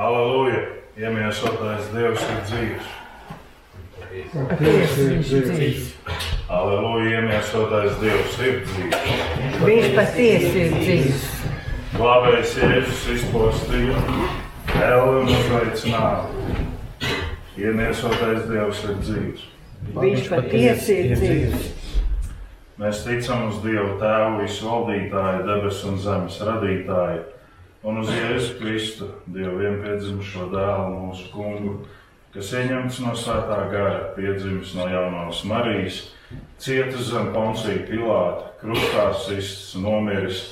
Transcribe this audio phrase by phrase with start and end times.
[0.00, 0.60] Aleluja!
[0.96, 2.86] Iemiesotais Dievs ir dzīves.
[4.32, 5.88] Patiesi ir dzīves.
[6.48, 7.18] Aleluja!
[7.18, 9.10] Iemiesotais Dievs ir dzīves.
[9.60, 11.26] Viņš patiesi ir dzīves.
[11.98, 13.98] Glābējs Jēzus izpostīja,
[15.04, 16.22] un uzveicināja.
[17.60, 19.42] Iemiesotais Dievs ir dzīves.
[19.98, 21.68] Viņš patiesi ir dzīves.
[22.80, 27.20] Mēs ticam uz Dievu Tēvu, visu valdītāju, debesu un zemes radītāju,
[27.82, 31.74] un uz Jēzu Kristu, Dievu vienpiedzimušo dēlu, mūsu kungu,
[32.34, 36.02] kas ieņemts no svētā gara, piedzimis no jaunās Marijas,
[36.60, 40.44] cietis zem poncija Pilāta, krustā sists, nomiris,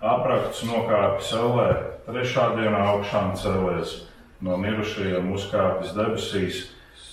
[0.00, 1.70] aprakts nokāpis ellē,
[2.08, 4.00] trešā dienā augšām cēlēs,
[4.40, 6.64] no mirušajiem uzkāpis debesīs,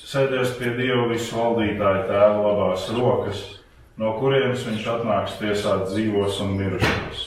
[0.08, 3.44] sēdies pie Dieva visu valdītāju tēva labās rokas
[3.98, 7.24] no kurienes viņš atnāks tiesāt dzīvos un mirušos.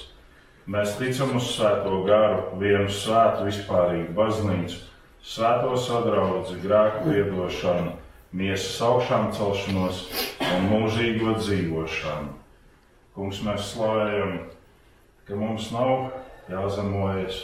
[0.70, 4.76] Mēs ticam uz Svēto garu, vienu svētu vispārīgu baznīcu,
[5.26, 7.96] svēto sadraudzi, grēku piedošanu,
[8.38, 10.04] miesas augšām celšanos
[10.46, 12.36] un mūžīgo dzīvošanu.
[13.16, 14.36] Kungs, mēs slavējam,
[15.26, 16.12] ka mums nav
[16.52, 17.40] jāzemojas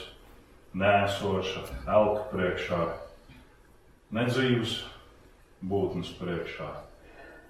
[0.79, 1.65] nēsoša
[1.97, 2.81] elka priekšā,
[4.21, 4.77] nedzīvs
[5.67, 6.71] būtnes priekšā,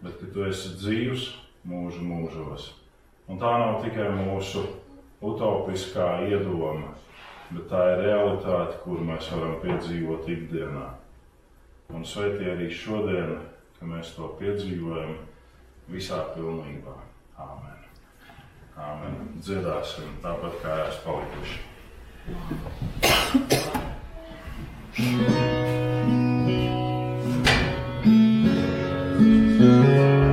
[0.01, 1.29] bet ka tu esi dzīvs
[1.69, 2.73] mūžu mūžos.
[3.29, 4.65] Un tā nav tikai mūsu
[5.31, 6.93] utopiskā iedoma,
[7.51, 10.87] bet tā ir realitāte, kur mēs varam piedzīvot ikdienā.
[11.95, 13.37] Un sveitī arī šodien,
[13.79, 15.15] ka mēs to piedzīvojam
[15.93, 16.97] visā pilnībā.
[17.39, 17.81] Āmen.
[18.77, 19.15] Āmen.
[19.39, 21.59] Dziedāsim tāpat kā esmu palikuši.
[29.57, 30.26] Stop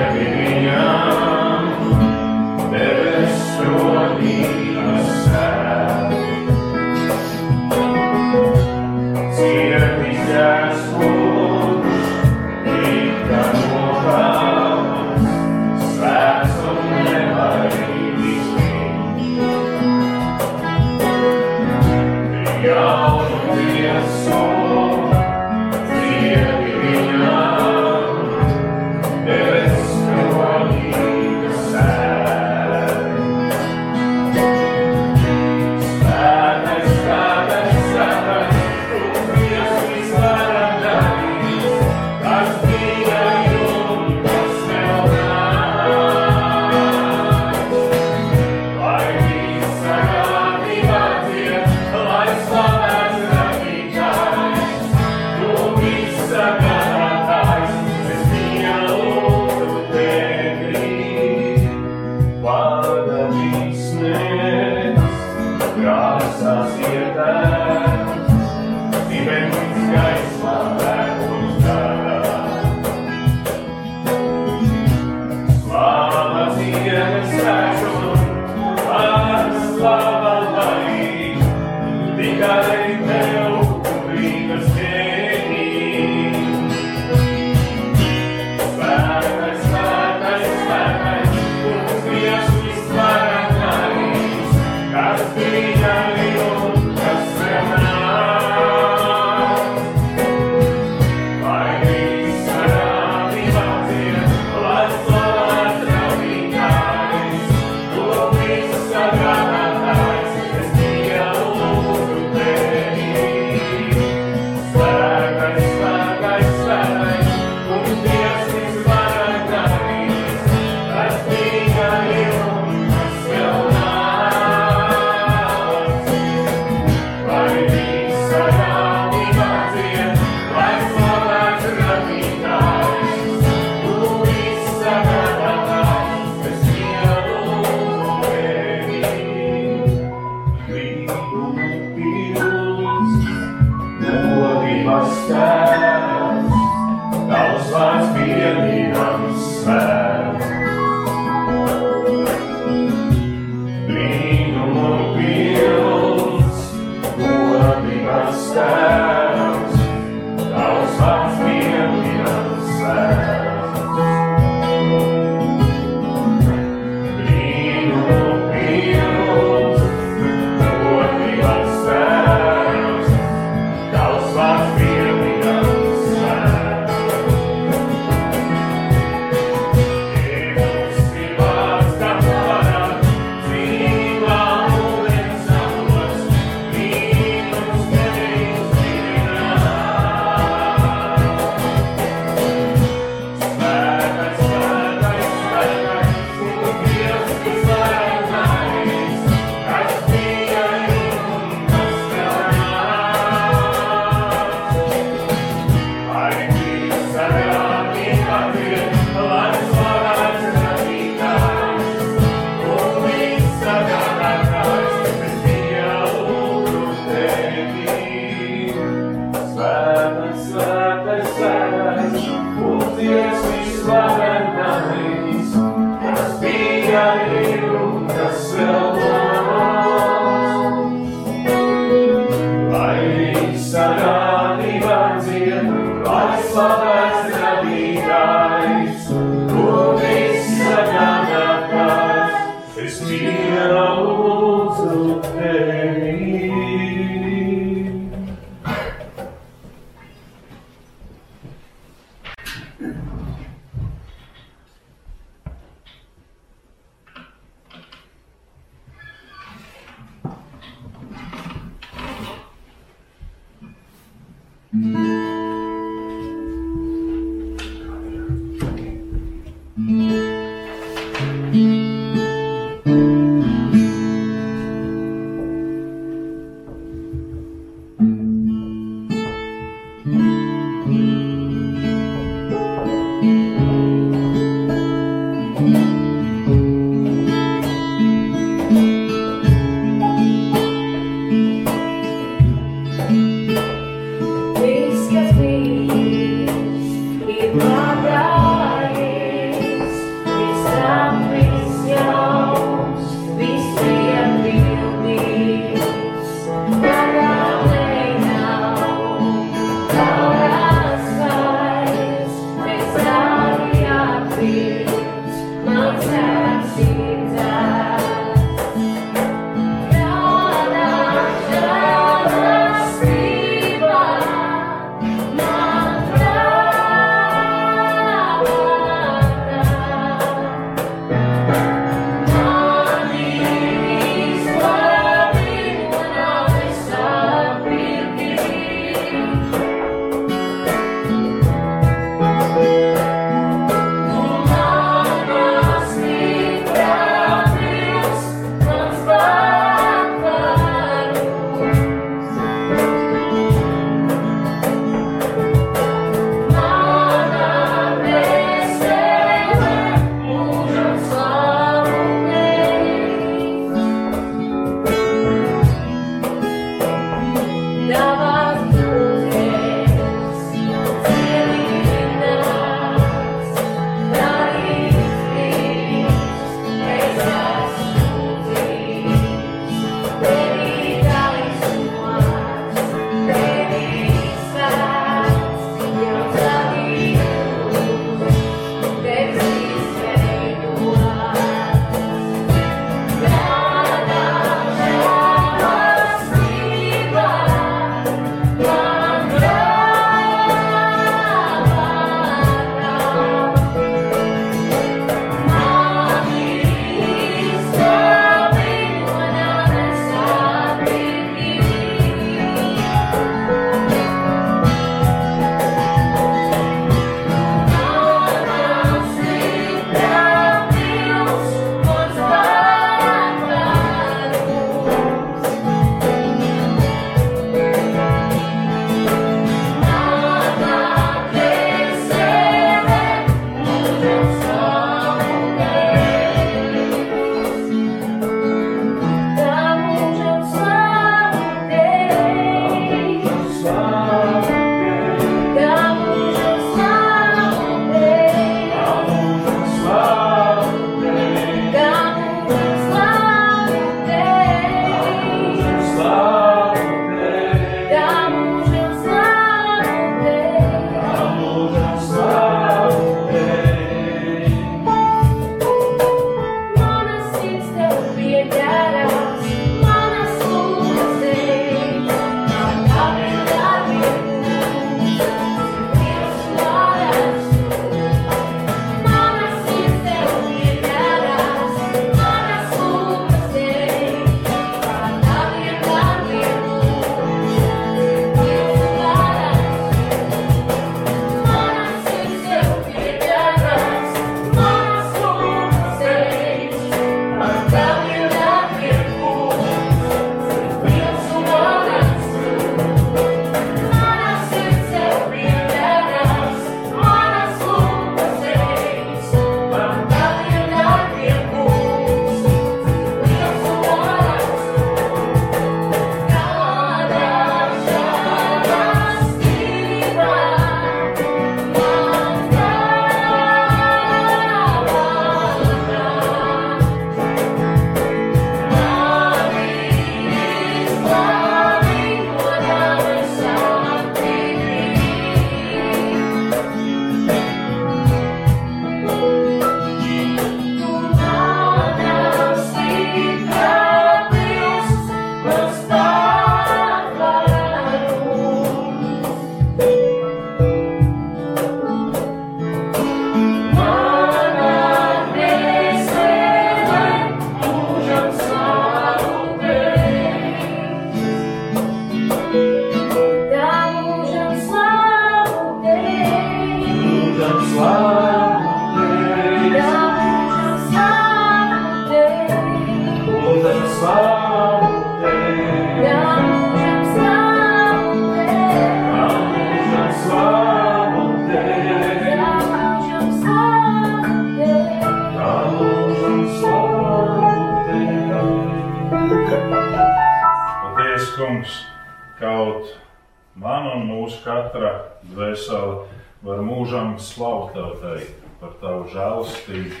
[594.74, 595.98] katra dvēseli
[596.42, 600.00] var mūžam slaukt tev teikt par tavu žēlastību,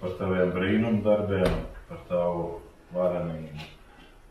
[0.00, 1.58] par taviem brīnumdarbiem,
[1.90, 2.46] par tavu
[2.94, 3.68] varenību.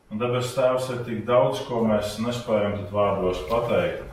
[0.09, 4.09] Un debes Tēvs ir tik daudz, ko mēs nespējam pat vārdos pateikt.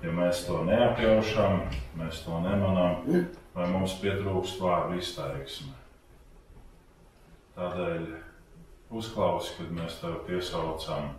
[0.00, 1.66] Ja mēs to neapjaušam,
[2.00, 3.04] mēs to nemanām,
[3.52, 5.74] vai mums pietrūkst vārdu izteiksme.
[7.58, 8.06] Tādēļ
[8.96, 11.12] uzklausi, kad mēs tev piesaucam,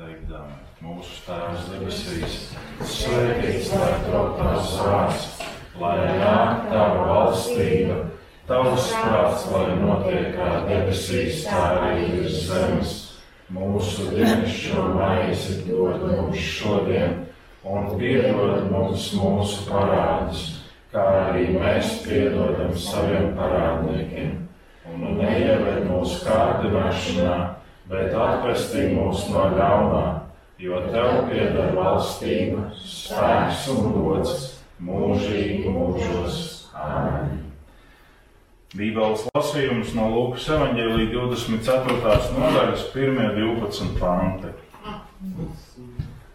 [0.00, 2.36] teikdami, mūsu Tēvs debesīs,
[2.80, 5.26] svētīts lai top tavs vārds,
[5.82, 7.98] lai nāk tava valstība,
[8.48, 12.96] tavs prāts, lai notiek kā debesīs, tā arī virs zemes.
[13.52, 17.18] Mūsu dienascho maizi dod mums šodien,
[17.68, 20.46] un piedod mums mūsu parādus,
[20.94, 24.38] kā arī mēs piedodam saviem parādniekiem.
[24.88, 27.36] Un neieved mūsu kārdināšanā,
[27.92, 30.02] bet atpestī mūs no ļaunā,
[30.62, 34.36] jo tev pieder valstība, spēks un gods
[34.82, 36.40] mūžīgi mūžos.
[36.72, 37.42] Āmen.
[38.72, 42.30] Bībeles lasījums no Lūkas evanģēlīja 24.
[42.38, 43.90] nodaļas 1.12.
[44.00, 44.54] panti.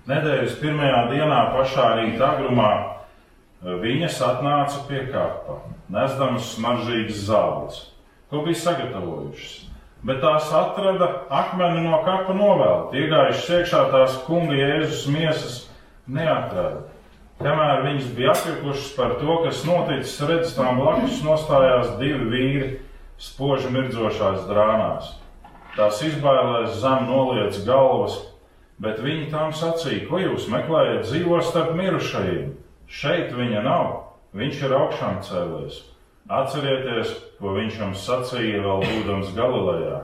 [0.08, 2.70] Nedēļas pirmajā dienā pašā rīta agrumā
[3.82, 7.82] viņas atnāca pie kapa, nesdamas smaržīgas zāles,
[8.30, 9.67] ko bija sagatavojušas.
[10.06, 15.56] Bet tās atrada akmeni no kapa novēlta, iegājušas iekšā tās kunga Jēzus miesas
[16.06, 16.86] neatrada.
[17.42, 22.70] Kamēr viņas bija apjukušas par to, kas noticis, redz, tām blakus nostājās divi vīri
[23.22, 25.12] spoži mirdzošās drānās.
[25.77, 28.18] Tās izbailēs zem noliec galvas,
[28.82, 32.56] bet viņi tām sacīja, ko jūs meklējat dzīvo starp mirušajiem.
[32.88, 33.94] Šeit viņa nav,
[34.38, 35.84] viņš ir augšām cēlies.
[36.28, 40.02] Atcerieties, ko viņš jums sacīja vēl būdams Galilejā.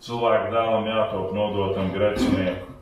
[0.00, 2.72] Cilvēku dēlam jātop nodotam grēcinieku,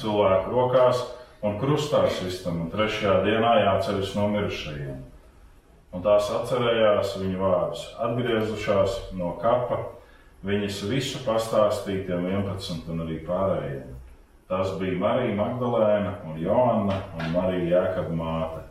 [0.00, 1.02] cilvēku rokās
[1.44, 5.02] un krustā sistam, un trešajā dienā jāceļas no mirušajiem.
[5.92, 9.82] Un tās atcerējās viņu vārdus, atgriezušās no kapa,
[10.46, 13.92] viņas visu pastāstīja tiem 11 un arī pārējiem.
[14.48, 18.65] Tas bija Marija Magdalēna un Joanna un Marija Jēkaba māte,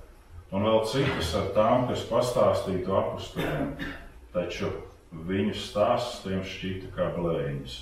[0.53, 3.71] un vēl citas ar tām, kas pastāstītu apustiem,
[4.35, 4.71] taču
[5.25, 7.77] viņu stāsts tiem šķita kā blēņas.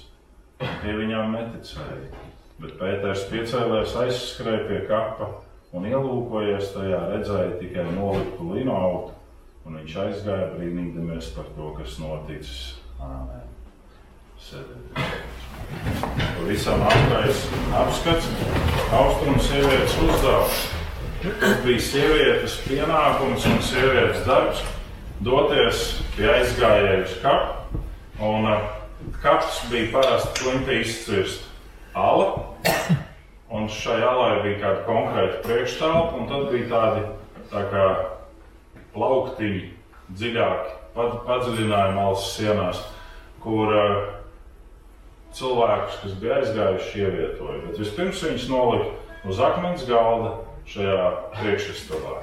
[0.64, 2.30] Tie viņām neticēja.
[2.62, 5.30] Bet Pēters piecēlēs aizskrēja pie kapa
[5.74, 9.16] un ielūkojies tajā, redzēja tikai noliktu lino autu,
[9.66, 12.62] un viņš aizgāja brīnīdamies par to, kas noticis.
[13.02, 13.50] Āmen.
[14.44, 15.02] Sēdēt.
[16.38, 17.44] Pavisam ātrais
[17.80, 18.30] apskats,
[18.94, 20.83] austrumu sievietes uzdevums.
[21.24, 24.60] Tas bija sievietes pienākums un sievietes darbs
[25.24, 25.84] doties
[26.18, 27.80] pie aizgājēju uz kapu,
[28.28, 28.66] un uh,
[29.24, 31.48] kaps bija parasti klimpi izcirst
[31.96, 32.28] ala.
[33.54, 37.08] Un šai alai bija kāda konkrēta priekšstāvja, un tad bija tādi
[37.56, 37.88] tā kā
[38.98, 39.66] plauktiņi,
[40.12, 42.82] dziļāki, pad, padziļinājumi malas sienās,
[43.46, 44.00] kur uh,
[45.40, 47.68] cilvēkus, kas bija aizgājuši, ievietoja.
[47.70, 52.16] Bet vispirms viņus nolika uz akmens galda šajā priekšstāvā.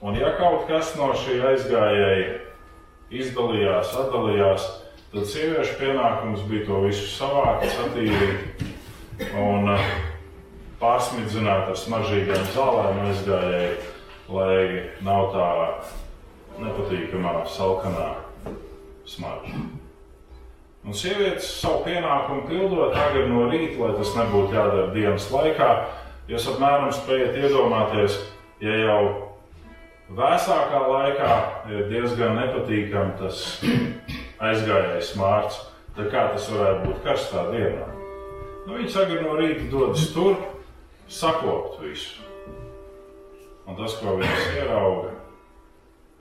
[0.00, 2.38] Un ja kaut kas no šī aizgājēja
[3.10, 4.68] izdalījās, atdalījās,
[5.10, 8.60] Tad sieviešu pienākums bija to visu savākt, satīrīt
[9.34, 9.88] un uh,
[10.78, 13.72] pārsmidzināt ar smaržīgām zālēm aizgājēji,
[14.30, 14.60] lai
[15.02, 15.48] nav tā
[16.60, 18.06] nepatīkamā salkanā
[19.10, 19.64] smarža.
[20.86, 25.72] Un sievietes savu pienākumu pildot tagad no rīta, lai tas nebūtu jādara dienas laikā.
[26.30, 28.14] Jūs apmēram spējat iedomāties,
[28.62, 28.98] ja jau
[30.14, 31.30] vēsākā laikā
[31.74, 33.40] ir diezgan nepatīkami tas
[34.46, 35.56] aizgājējis mārts,
[35.96, 37.88] tad kā tas varētu būt karstā dienā?
[38.62, 40.38] Nu, viņi sagad no rīta dodas tur,
[41.10, 42.22] sakopt visu.
[43.66, 45.16] Un tas, ko viņas ierauga,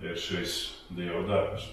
[0.01, 0.57] ir šis
[0.97, 1.67] Dieva darbs.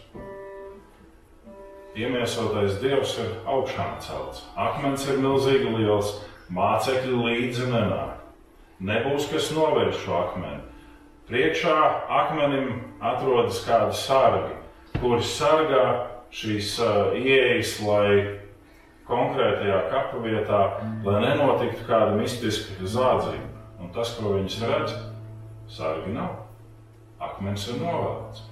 [1.97, 4.45] Iemiesotais Dievs ir augšām celts.
[4.61, 6.19] Akmens ir milzīgi liels,
[6.53, 8.16] mācekļi līdzi nenāk.
[8.77, 10.61] Nebūs kas novērš šo akmeni.
[11.27, 11.77] Priekšā
[12.13, 14.53] akmenim atrodas kādi sargi,
[15.01, 15.85] kuri sargā
[16.37, 18.37] šīs uh, ieejas, lai
[19.09, 20.61] konkrētajā kapu vietā,
[21.07, 23.49] lai nenotiktu kāda mistiska zādzība.
[23.81, 24.95] Un tas, ko viņas redz,
[25.73, 26.43] sargi nav.
[27.23, 28.45] Akmens ir novēlēts.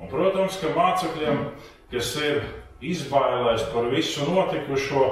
[0.00, 1.44] Un, protams, ka mācekļiem,
[1.92, 2.40] kas ir
[2.82, 5.04] izbailēs par visu notikušo,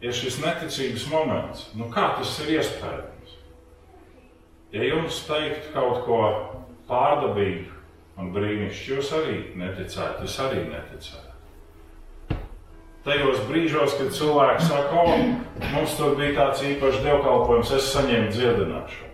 [0.00, 1.68] ir šis neticības moments.
[1.78, 3.38] Nu, kā tas ir iespējams?
[4.74, 6.20] Ja jums teiktu kaut ko
[6.90, 7.72] pārdabīgu,
[8.20, 11.24] un brīnišķīgi jūs arī neticētu, es arī neticētu.
[13.08, 15.14] tajos brīžos, kad cilvēki saka, o,
[15.72, 19.12] mums tur bija tāds īpašs dievkalpojums, es saņēmu dziedināšanu.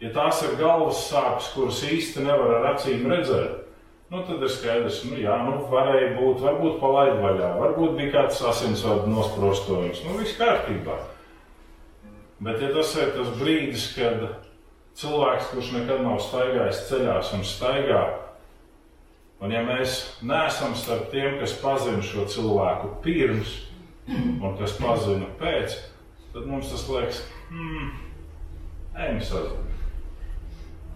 [0.00, 3.67] Ja tās ir galvas sāpes, kuras īsti nevar ar acīm redzēt,
[4.10, 8.40] nu, tad ir skaidrs, nu, jā, nu, varēja būt, varbūt palaid vaļā, varbūt bija kāds
[8.50, 10.96] asinsvadu nosprostojums, nu, viss kārtībā.
[12.38, 14.24] Bet, ja tas ir tas brīdis, kad
[14.98, 18.02] cilvēks, kurš nekad nav staigājis ceļās un staigā,
[19.42, 23.56] un ja mēs neesam starp tiem, kas pazina šo cilvēku pirms
[24.08, 25.76] un kas pazina pēc,
[26.32, 27.90] tad mums tas liekas, hmm,
[28.96, 29.66] ejam sazina.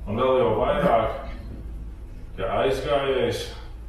[0.08, 1.21] Un vēl jau vairāk,
[2.36, 3.42] ka aizgājējs,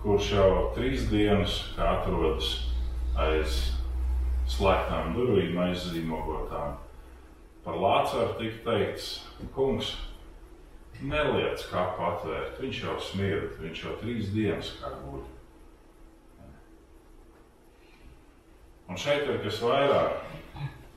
[0.03, 2.49] kurš jau trīs dienas atrodas
[3.19, 3.59] aiz
[4.51, 6.75] slēgtām durvīm, aizzīmogotām,
[7.63, 9.11] par Lācaru tika teikts,
[9.55, 9.93] kungs,
[11.01, 15.23] neliec kapu atvērt, viņš jau smirda, viņš jau trīs dienas kā guļ.
[18.91, 20.19] Un šeit ir kas vairāk.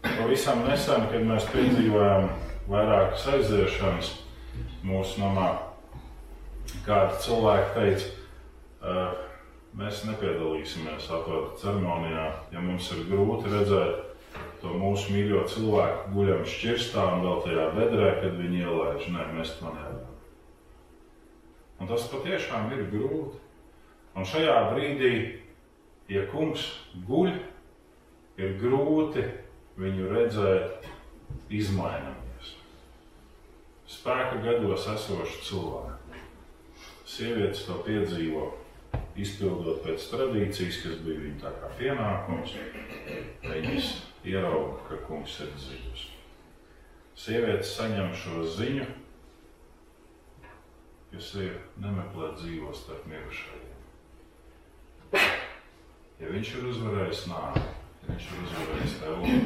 [0.03, 2.29] Pavisam nesen, kad mēs piedzīvojām
[2.71, 4.11] vairākas aiziešanas
[4.87, 5.47] mūsu namā,
[6.87, 8.11] kādi cilvēki teica,
[8.81, 9.15] "Uh,
[9.77, 14.07] mēs nepiedalīsimies atvērta ceremonijā, ja mums ir grūti redzēt
[14.61, 19.09] to mūsu mīļo cilvēku guļam šķirstā un vēl tajā bedrē, kad viņi ielaiž.
[19.13, 20.15] Nē, mēs to nevaram.
[21.81, 23.43] Un tas patiešām ir grūti.
[24.17, 25.13] Un šajā brīdī,
[26.09, 26.65] ja kungs
[27.09, 27.35] guļ,
[28.41, 29.27] ir grūti
[29.77, 30.89] viņu redzēt
[31.53, 32.55] izmainoties.
[33.93, 35.96] Spēka gados esoši cilvēki.
[37.17, 38.51] Sievietes to piedzīvo,
[39.17, 42.53] izpildot pēc tradīcijas, kas bija viņa tā kā pienākums.
[43.41, 43.87] Viņas
[44.29, 46.03] ierauga, ka kungs ir dzīvs.
[47.17, 48.85] Sievietes saņem šo ziņu,
[51.15, 53.73] kas ir nemeklēt dzīvo starp mirušajiem.
[56.21, 57.65] Ja viņš ir uzvarējis nāvi,
[58.03, 59.41] ja viņš ir uzvarējis tevi,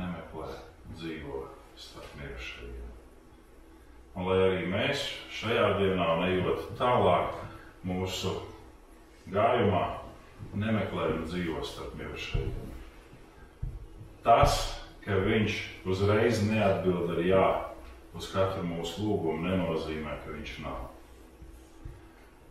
[0.00, 0.48] nemeklē
[0.96, 1.44] dzīvo
[1.76, 2.83] starp mirušajiem.
[4.14, 7.34] Un lai arī mēs šajā dienā, nejot tālāk
[7.86, 8.30] mūsu
[9.34, 9.82] gājumā,
[10.54, 12.70] nemeklējam dzīvo starp mirušajiem.
[14.24, 14.60] Tas,
[15.04, 15.58] ka viņš
[15.90, 17.48] uzreiz neatbild ar jā
[18.14, 20.86] uz katru mūsu lūgumu, nenozīmē, ka viņš nav.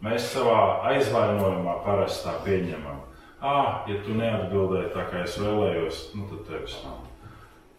[0.03, 2.99] Mēs savā aizvainojumā parasti tā pieņemam.
[3.39, 7.07] Ah, ja tu neatbildēji tā, kā es vēlējos, nu tad tevis nav.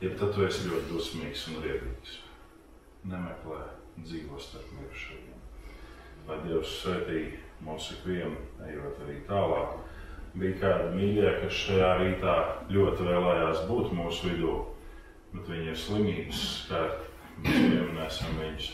[0.01, 2.21] Ja tad tu esi ļoti dusmīgs un riebīgs.
[3.13, 5.41] Nemeklē dzīvo starp mirušajiem.
[6.29, 7.25] Lai Dievs svētī
[7.65, 9.75] mūs ikvienu, ejot arī tālāk.
[10.35, 12.37] Bija kādi mīļie, kas šajā rītā
[12.75, 14.55] ļoti vēlējās būt mūsu vidū,
[15.35, 17.11] bet viņi ir slimības skārti.
[17.45, 18.67] Mēs pieminēsim viņus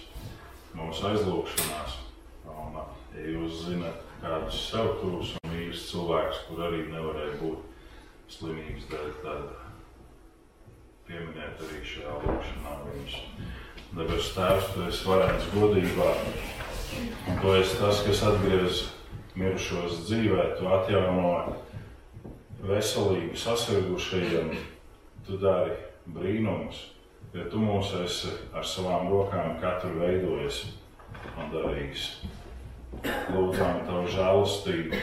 [0.77, 1.99] mūsu aizlūgšanās.
[2.51, 2.79] Un,
[3.17, 7.71] ja jūs zināt kādus sev tuvus un mīļus cilvēkus, kur arī nevarēja būt
[8.31, 9.49] slimības dēļ, tad
[11.09, 13.17] pieminiet arī šajā lūgšanā viņus.
[13.91, 16.11] Debes Tēvs, Tu esi varens godībā,
[17.27, 18.85] un Tu esi tas, kas atgriez
[19.35, 21.33] mirušos dzīvē, Tu atjauno
[22.69, 24.53] veselību sasirgušajiem,
[25.27, 25.75] Tu dari
[26.07, 26.85] brīnumus,
[27.35, 30.63] jo Tu mūs esi ar savām rokām katru veidojis
[31.35, 32.07] un darījis.
[33.35, 35.03] Lūdzām Tavu žēlastību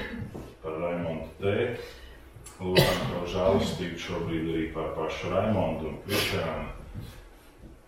[0.63, 1.91] par Raimondu tēti,
[2.63, 6.76] lūdzām Tavu žēlastību šobrīd arī par pašu Raimondu un Krišānu.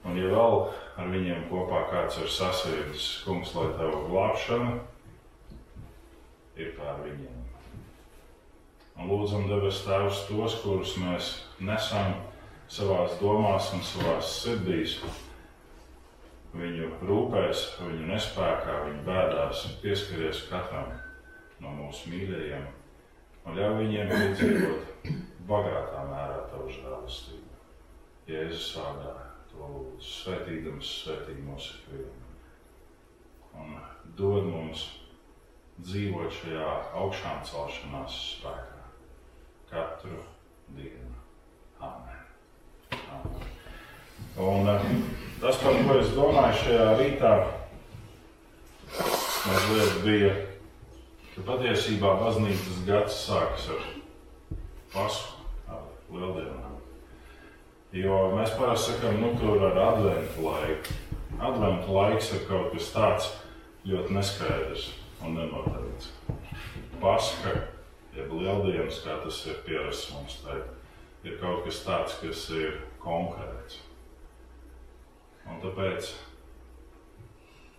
[0.08, 0.56] Un, ja vēl
[1.00, 4.78] ar viņiem kopā kāds ir sasirdzis, kungs, lai Tava glābšana
[6.60, 7.36] ir pār viņiem.
[9.00, 11.32] Un lūdzam debes Tēvs tos, kurus mēs
[11.64, 12.16] nesam
[12.72, 14.98] savās domās un savās sirdīs,
[16.56, 20.92] viņu rūpēs, viņu nespējā, viņu bēdās, pieskaries katram
[21.60, 22.68] no mūsu mīļajiem
[23.46, 25.10] un ļauj viņiem piedzīvot
[25.50, 27.46] bagātā mērā tavu žēlastību.
[28.30, 29.29] Jēzus vārdā
[30.04, 32.28] svētīdams, svētī mūsu ikvienu.
[33.60, 33.76] Un
[34.18, 34.86] dod mums
[35.84, 36.68] dzīvot šajā
[37.00, 38.84] augšām celšanās spēkā
[39.70, 40.20] katru
[40.76, 41.16] dienu.
[41.80, 42.22] Amen.
[43.16, 43.48] Amen.
[44.40, 44.86] Un, uh,
[45.42, 47.34] tas, par ko es domāju šajā rītā,
[48.96, 50.34] mazliet bija,
[51.36, 53.88] ka patiesībā baznīcas gads sākas ar
[54.90, 56.69] Pasku, ar Lieldienām.
[57.90, 60.94] Jo mēs parasti sakām, nu, tur ar adventu laiku.
[61.42, 63.30] Adventu laiks ir kaut kas tāds
[63.90, 64.84] ļoti neskaidrs
[65.26, 66.12] un nenoteikts.
[67.02, 67.54] Paska,
[68.14, 70.76] jeb Lieldienas, kā tas ir pierasts mums teikt,
[71.26, 73.80] ir kaut kas tāds, kas ir konkrēts.
[75.50, 76.12] Un tāpēc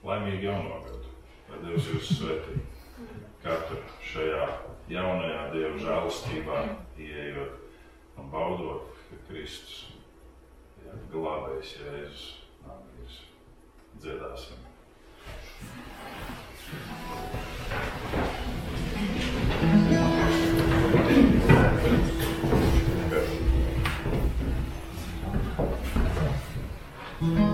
[0.03, 1.14] laimīgi jauno gadu,
[1.53, 2.59] lai Dievs jūs svētī.
[3.44, 3.79] katru
[4.11, 4.51] šajā
[4.90, 6.66] jaunajā Dieva žēlastībā,
[6.99, 8.90] ieejot un baudot,
[9.29, 9.89] Kristus
[10.94, 12.24] ir glābējs Jēzus.
[12.64, 13.20] Nākamais.
[14.00, 14.66] Dziedāsim.
[27.20, 27.49] Es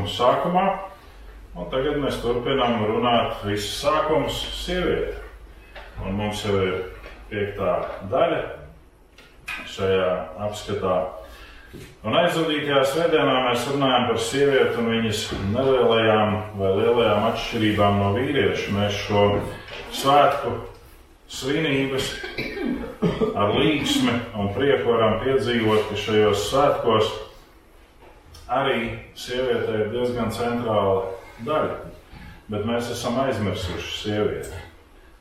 [0.00, 0.66] notikumu sākumā,
[1.56, 5.16] un tagad mēs turpinām runāt visus sākumus sievieti.
[6.00, 6.84] Un mums jau ir
[7.28, 8.40] piektā daļa
[9.68, 10.10] šajā
[10.46, 11.16] apskatā.
[12.02, 15.20] Un aizvadītajā svētdienā mēs runājam par sievieti un viņas
[15.52, 18.72] nelielajām vai lielajām atšķirībām no vīrieša.
[18.74, 19.24] Mēs šo
[19.92, 20.56] svētku
[21.30, 22.08] svinības
[23.36, 27.12] ar līgsmi un prieku varam piedzīvot, ka šajos svētkos
[28.50, 31.06] arī sieviete ir diezgan centrāla
[31.46, 31.78] daļa.
[32.50, 34.64] Bet mēs esam aizmirsuši sievieti.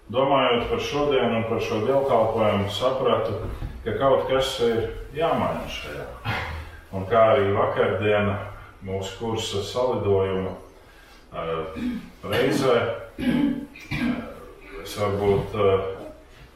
[0.09, 3.35] Domājot par šodienu un par šo dievkalpojumu, sapratu,
[3.85, 6.07] ka kaut kas ir jāmaina šajā.
[6.97, 8.39] Un kā arī vakardiena
[8.81, 11.77] mūsu kursa salidojuma uh,
[12.25, 13.37] reizē, uh,
[14.81, 15.85] es varbūt uh,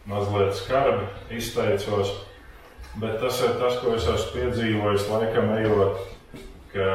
[0.10, 2.16] mazliet skarbi izteicos,
[2.98, 6.02] bet tas ir tas, ko es esmu piedzīvojis laikam ejot,
[6.74, 6.88] ka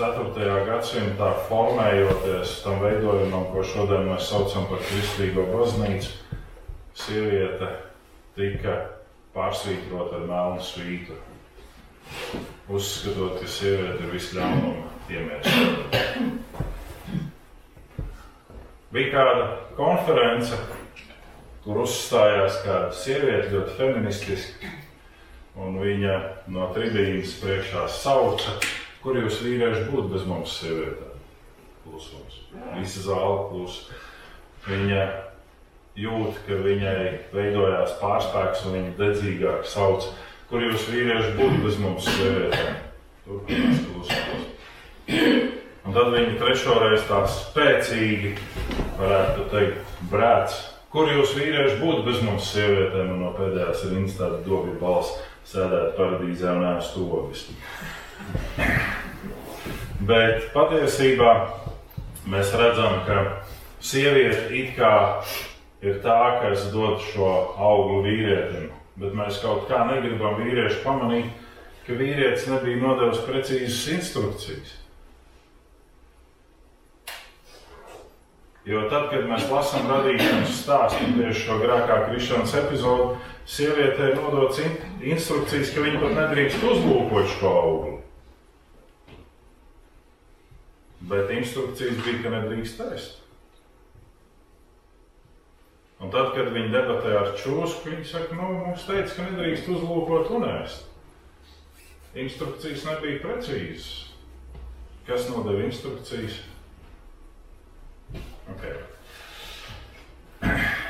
[0.00, 0.64] 4.
[0.64, 6.14] gadsimtā formējoties tam veidojumam, ko šodien mēs saucam par kristīgo baznīcu,
[6.96, 7.68] sieviete
[8.38, 8.76] tika
[9.34, 11.18] pārsvītrota ar melnu svītu.
[12.70, 16.40] Uzskatot, ka sieviete ir visļaunuma iemesls.
[18.90, 20.56] Bija kāda konference,
[21.62, 24.70] kur uzstājās kāda sieviete ļoti feministiski,
[25.60, 26.20] un viņa
[26.52, 28.58] no tribīnas priekšā sauca
[29.00, 31.20] Kur jūs vīrieši būtu bez mums, sievietēm?
[31.86, 32.42] Klusums.
[32.76, 33.94] Visa zāle klusa.
[34.66, 35.04] Viņa
[35.96, 40.04] jūt, ka viņai veidojās pārspēks un viņa dedzīgāk sauc.
[40.50, 42.76] Kur jūs vīrieši būtu bez mums, sievietēm?
[43.24, 44.52] Turpinās klusums.
[45.80, 48.34] Un tad viņa trešo reizi tā spēcīgi,
[49.00, 50.60] varētu teikt, brēc.
[50.92, 53.14] Kur jūs vīrieši būtu bez mums, sievietēm?
[53.16, 55.16] Un no pēdējās ir instāta dobja balss
[55.48, 57.46] sēdēt paradīzē un ēst ovis.
[60.00, 61.32] Bet patiesībā
[62.30, 63.24] mēs redzam, ka
[63.80, 64.94] sieviete it kā
[65.84, 68.68] ir tā, kas dod šo auglu vīrietim,
[69.00, 71.32] bet mēs kaut kā negribam vīriešu pamanīt,
[71.86, 74.76] ka vīrietis nebija nodevis precīzas instrukcijas.
[78.68, 83.14] Jo tad, kad mēs lasām radīšanas stāstu tieši šo grēkā krišanas epizodu,
[83.46, 84.76] sievietei nodots in
[85.12, 87.96] instrukcijas, ka viņa pat nedrīkst uzlūkot šo auglu.
[91.10, 93.16] Bet instrukcijas bija, ka nedrīkst ēst.
[96.00, 100.30] Un tad, kad viņi debatē ar čūsku, viņi saka, nu, mums teica, ka nedrīkst uzlūkot
[100.36, 100.86] un ēst.
[102.20, 103.90] Instrukcijas nebija precīzas.
[105.06, 106.40] Kas nodeva instrukcijas?
[108.54, 108.89] Okay.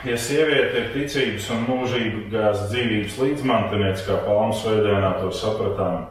[0.01, 6.07] Ja sieviete ir ticības un mūžīgās dzīvības līdzmantiniece, kā Palmas veidā to sapratām,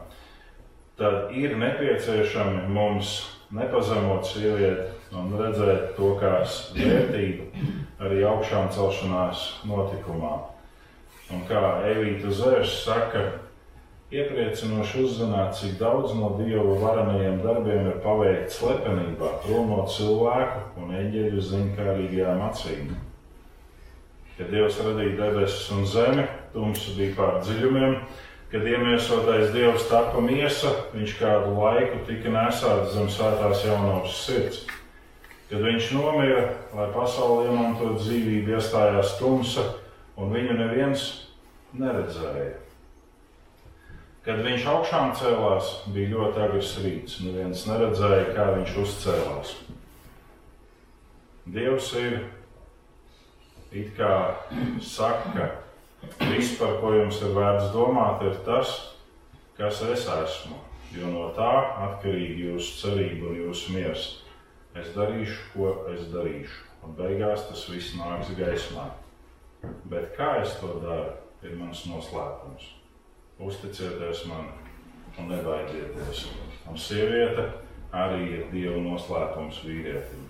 [1.00, 3.16] tad ir nepieciešami mums
[3.50, 6.36] nepazemot sievieti un redzēt to kā
[6.76, 7.48] vērtību
[8.04, 10.36] arī augšām celšanās notikumā.
[11.34, 13.26] Un kā Evīta Zērs saka,
[14.14, 20.94] iepriecinoši uzzināt, cik daudz no Dieva varenajiem darbiem ir paveikts slepenībā, prom no cilvēku un
[21.02, 22.90] eņģeļu ziņkārīgajām acīm.
[24.40, 26.24] Kad Dievs radīja debesis un zemi,
[26.54, 27.98] tumsa bija pār dziļumiem,
[28.50, 34.64] Kad iemiesotais dievs tapa miesa, viņš kādu laiku tika nesāts zem svētās jaunās sirds.
[35.46, 39.68] Kad viņš nomira, lai pasauli iemantotu dzīvību, iestājās tumsa,
[40.18, 41.04] un viņu neviens
[41.78, 42.56] neredzēja.
[44.26, 47.20] Kad viņš augšām cēlās, bija ļoti agrs rīts.
[47.22, 49.54] Neviens neredzēja, kā viņš uzcēlās.
[51.54, 52.18] Dievs ir
[53.72, 54.14] it kā
[54.82, 55.50] saka,
[56.00, 58.72] Viss, par ko jums ir vērts domāt, ir tas,
[59.58, 60.56] kas es esmu,
[60.96, 61.50] jo no tā
[61.88, 64.06] atkarīgi jūsu cerība un jūsu miers.
[64.78, 68.86] Es darīšu, ko es darīšu, un beigās tas viss nāks gaismā.
[69.92, 72.70] Bet kā es to daru, ir mans noslēpums.
[73.40, 74.48] Uzticieties man
[75.18, 76.26] un nebaidieties.
[76.70, 77.48] Un sieviete
[77.92, 80.28] arī ir Dieva noslēpums vīrietim.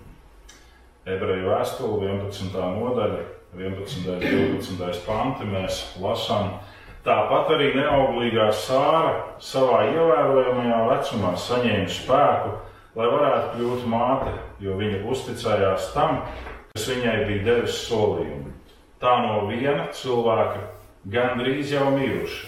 [1.01, 2.53] Ebreju vēstule 11.
[2.53, 3.21] nodaļa,
[3.57, 4.03] 11.
[4.05, 4.99] un 12.
[5.07, 6.59] panti mēs lasām.
[7.01, 12.51] Tāpat arī neauglīgā sāra savā ievērojamajā vecumā saņēma spēku,
[12.99, 16.21] lai varētu kļūt māte, jo viņa uzticējās tam,
[16.75, 18.53] kas viņai bija devis solījumu.
[19.01, 20.61] Tā no viena cilvēka
[21.09, 22.45] gandrīz jau miruši,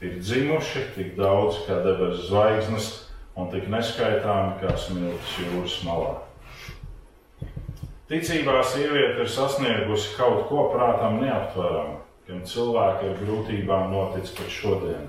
[0.00, 2.90] ir dzimuši tik daudz kā debesu zvaigznes
[3.36, 6.16] un tik neskaitāmi kā smilts jūras malā.
[8.10, 15.04] Ticībā sieviete ir sasniegusi kaut ko prātam neaptveramu, kam cilvēki ar grūtībām notic pat šodien.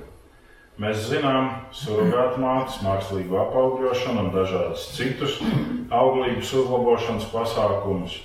[0.78, 5.40] Mēs zinām, surrogāta mātes, mākslīgu apaugļošanu un dažādus citus
[5.90, 8.20] auglības uzlabošanas pasākumus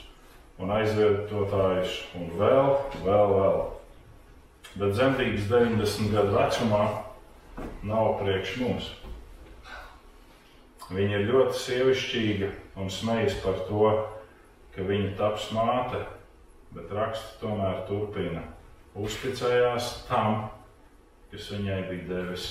[0.61, 2.69] un aizvietotājus un vēl,
[3.07, 3.59] vēl, vēl.
[4.77, 6.83] Bet dzemdības 90 gadu vecumā
[7.81, 8.91] nav priekš mums.
[10.93, 12.53] Viņa ir ļoti sievišķīga
[12.85, 13.89] un smejas par to,
[14.77, 16.03] ka viņa taps māte,
[16.77, 18.43] bet raksts tomēr turpina.
[18.97, 20.47] Uzticējās tam,
[21.33, 22.51] kas viņai bija devis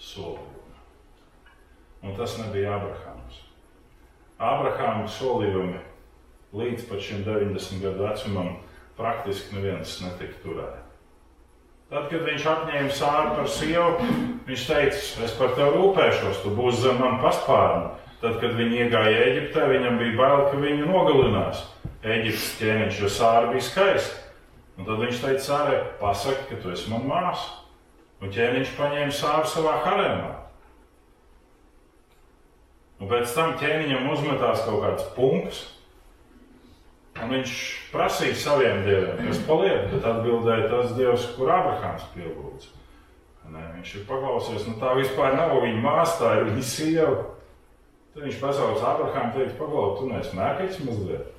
[0.00, 0.76] solījumu.
[2.02, 3.40] Un tas nebija Abrahams.
[4.42, 5.80] Abrahāma solījumi
[6.56, 8.56] līdz pat šim 90 gadu vecumam
[8.98, 10.80] praktiski neviens netika turēt.
[11.92, 14.06] Tad, kad viņš apņēma sāru par sievu,
[14.48, 17.90] viņš teica, es par tevi rūpēšos, tu būsi zem man paspārni.
[18.22, 21.64] Tad, kad viņi iegāja Eģiptē, viņam bija bail, ka viņu nogalinās.
[22.02, 24.20] Eģiptes ķēniņš, jo sāra bija skaista.
[24.78, 27.58] Un tad viņš teica, sārai, pasaki, ka tu esi man māsa.
[28.22, 30.30] Un ķēniņš paņēma sāru savā haremā.
[33.02, 35.64] Un pēc tam ķēniņam uzmetās kaut kāds punkts,
[37.18, 37.56] un viņš
[37.90, 42.70] prasīja saviem dieviem, kas paliek, bet atbildēja tas dievs, kur Abrahams pielūdz.
[43.50, 47.16] Nē, viņš ir paklausies, nu tā vispār nav viņa māsa, tā ir viņa sieva.
[48.12, 51.30] Tad viņš pasauc Abrahāmu, teica, pagaidi, tu neesi mēkļs mazliet.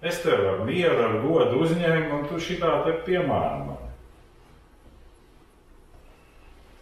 [0.00, 3.86] Es tev ar mieru, ar godu uzņēmu, un tu šitā te piemāni man.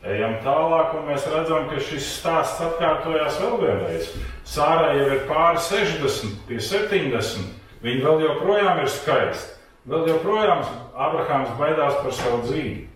[0.08, 4.12] Ejam tālāk, un mēs redzam, ka šis stāsts atkārtojās vēl vienreiz.
[4.46, 7.48] Sārai jau ir pāri 60, pie 70.
[7.82, 9.58] Viņa vēl joprojām ir skaista.
[9.88, 10.62] Vēl joprojām
[10.94, 12.86] Abrahāms baidās par savu dzīvi.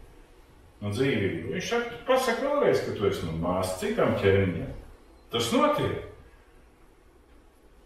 [0.83, 1.53] No dzīvību.
[1.57, 4.71] Viņš saka, pasaka vēlreiz, ka tu esi man māsa citam ķēniņam.
[5.33, 6.09] Tas notiek.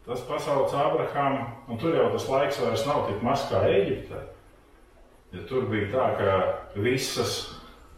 [0.06, 4.20] Tas pasaules Abrahāmu, un tur jau tas laiks vairs nav tik maz kā Eģiptē.
[5.34, 6.34] Ja tur bija tā, ka
[6.78, 7.36] visas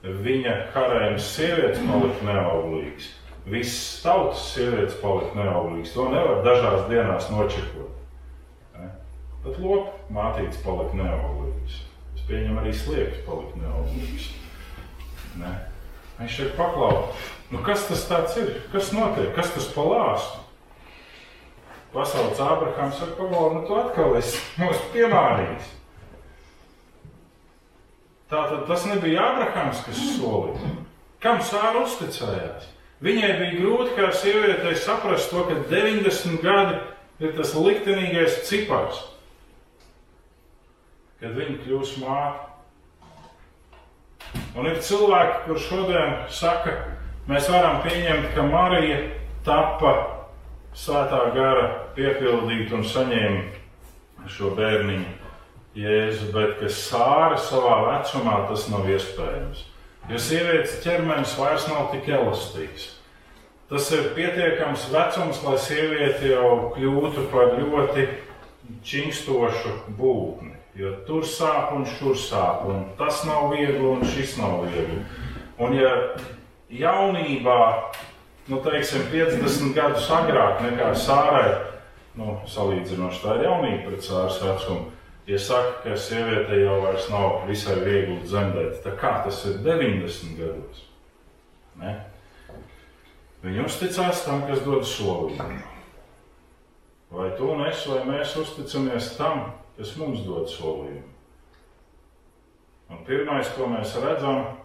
[0.02, 3.10] viņa karēnas sievietes palika neauglīgas,
[3.48, 5.92] visas tautas sievietes palika neauglīgas.
[5.96, 7.92] To nevar dažās dienās nočekot.
[9.44, 11.80] Pat lopu mātītes palika neauglīgas.
[12.16, 14.30] Es pieņemu arī sliekas palika neauglīgas.
[15.40, 15.56] Ne?
[16.18, 17.37] Viņš šeit paklausās.
[17.50, 18.62] Nu, kas tas ir?
[18.72, 19.32] Kas notiek?
[19.36, 20.36] Kas tas palāst?
[21.92, 25.70] Pasaules Abrahams saka, pagaidi, nu tu atkal esi mūs piemānījis.
[28.28, 30.74] Tātad tas nebija Abrahams, kas solīja.
[31.24, 32.68] Kam sāra uzticējās?
[33.02, 36.76] Viņai bija grūti kā sievietei saprast to, ka 90 gadi
[37.24, 39.00] ir tas liktenīgais cipars,
[41.22, 42.44] kad viņa kļūs māte.
[44.58, 46.74] Un ir cilvēki, kuriem šodien saka,
[47.28, 48.98] mēs varam pieņemt, ka Marija
[49.46, 49.94] tapa
[50.76, 55.16] svētā gara piepildīta un saņēma šo bērniņu
[55.78, 59.60] Jēzu, bet ka sāra savā vecumā tas nav iespējams.
[60.08, 62.94] Jo sievietes ķermenis vairs nav tik elastīgs.
[63.68, 68.06] Tas ir pietiekams vecums, lai sieviete jau kļūtu par ļoti
[68.88, 70.54] čingstošu būtni.
[70.78, 75.02] Jo tur sāp un šur sāp, un tas nav viegli, un šis nav viegli.
[75.60, 75.92] Un ja
[76.70, 77.58] jaunībā,
[78.48, 81.48] nu, teiksim, 50 gadus agrāk nekā sārai,
[82.18, 84.90] nu, salīdzinoši tā ir jaunība pret sāras vecumu,
[85.28, 90.38] ja saka, ka sieviete jau vairs nav visai viegli dzemdēt, tad kā tas ir 90
[90.40, 90.84] gados?
[91.78, 91.96] Ne?
[93.44, 95.60] Viņa uzticās tam, kas dod solījumu.
[97.14, 99.46] Vai un es, vai mēs uzticamies tam,
[99.78, 101.06] kas mums dod solījumu?
[102.88, 104.58] Un pirmais, ko mēs redzam,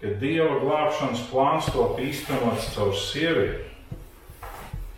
[0.00, 3.68] ka Dieva glābšanas plāns to īstenots caur sievieti.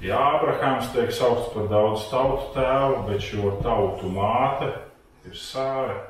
[0.03, 4.73] Jā, Abrahāms tiek saukts par daudz tautu tēvu, bet šo tautu māte
[5.29, 6.01] ir sāra.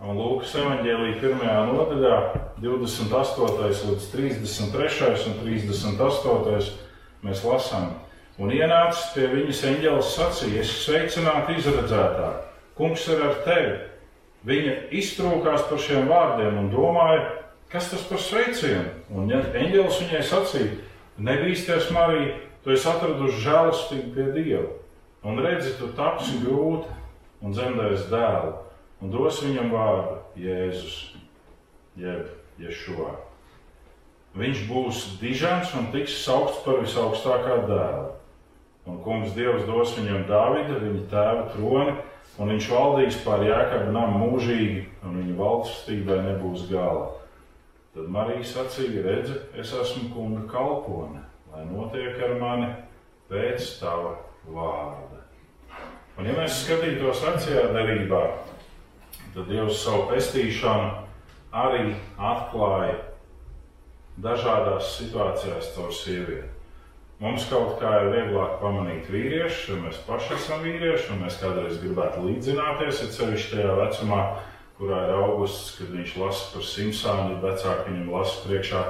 [0.00, 2.16] Un Lūkas evanģēlīja pirmajā nodaļā,
[2.60, 3.60] 28.
[3.90, 5.12] līdz 33.
[5.30, 6.72] un 38.
[7.24, 7.94] mēs lasām.
[8.36, 12.32] Un ienācis pie viņas eņģelis sacīja, es sveicinātu izredzētā,
[12.76, 13.76] kungs ir ar tevi.
[14.46, 17.22] Viņa iztrūkās par šiem vārdiem un domāja,
[17.72, 18.92] kas tas par sveicienu.
[19.10, 20.74] Un ja eņģelis viņai sacīja,
[21.18, 24.68] nebīsties, Marija, tu esi atradusi žēlastību pie Dieva.
[25.26, 26.92] Un redzi, tu tapsi grūti
[27.42, 28.52] un dzemdēsi dēlu,
[29.02, 30.98] un dos viņam vārdu Jēzus,
[31.98, 32.28] jeb
[32.62, 33.14] Ješua.
[34.36, 38.12] Viņš būs dižants un tiks saukts par visaugstākā dēla.
[38.86, 41.96] Un kungs Dievs dos viņam Dāvida, viņa tēva troni,
[42.38, 47.08] un viņš valdīs pār jēkabu namu mūžīgi, un viņa valstībai nebūs gala.
[47.96, 51.22] Tad Marija sacīja, redzi, es esmu kunga kalpone,
[51.52, 52.68] lai notiek ar mani
[53.30, 54.18] pēc tava
[54.52, 55.22] vārda.
[56.16, 58.22] Un ja mēs skatītos vecajā derībā,
[59.34, 60.92] tad Dievs savu pestīšanu
[61.56, 62.98] arī atklāja
[64.20, 66.55] dažādās situācijās caur sievieti.
[67.16, 71.78] Mums kaut kā ir vieglāk pamanīt vīriešu, jo mēs paši esam vīrieši, un mēs kādreiz
[71.80, 74.18] gribētu līdzināties, ir sevišķi tajā vecumā,
[74.76, 78.84] kurā ir augusts, kad viņš lasa par Simpsonu, ir vecāki viņam lasa priekšā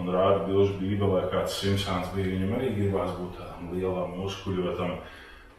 [0.00, 2.32] un rāda bilžu bībelē, kāds Simpsons bija.
[2.38, 4.96] Viņam arī gribās būt tādam lielam, muskuļotam,